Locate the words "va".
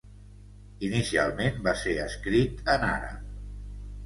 1.67-1.75